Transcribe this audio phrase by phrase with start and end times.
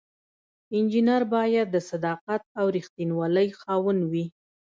[0.75, 4.25] انجینر باید د صداقت او ریښتینولی خاوند وي.